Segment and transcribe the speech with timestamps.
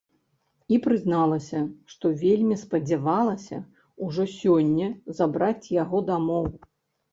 [0.77, 1.59] І прызналася,
[1.93, 3.61] што вельмі спадзявалася
[4.07, 4.89] ўжо сёння
[5.23, 6.53] забраць яго дамоў.